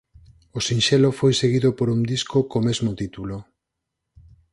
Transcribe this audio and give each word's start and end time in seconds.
O 0.57 0.59
sinxelo 0.67 1.09
foi 1.19 1.33
seguido 1.41 1.69
por 1.77 1.87
un 1.95 1.99
disco 2.13 2.37
co 2.49 2.57
mesmo 2.67 2.91
título. 3.01 3.37